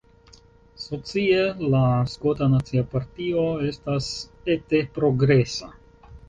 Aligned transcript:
Socie, 0.83 1.43
la 1.73 1.81
Skota 2.13 2.47
Nacia 2.53 2.85
Partio 2.95 3.45
estas 3.69 4.09
ete 4.57 4.83
progresa. 4.97 5.71